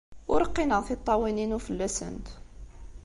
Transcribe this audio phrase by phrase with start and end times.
[0.33, 2.27] Ur qqineɣ tiṭṭawin-inu fell-asent.